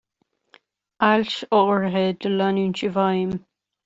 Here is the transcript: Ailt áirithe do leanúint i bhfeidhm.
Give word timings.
Ailt 1.07 1.35
áirithe 1.57 2.01
do 2.25 2.31
leanúint 2.39 2.81
i 2.89 2.91
bhfeidhm. 2.97 3.37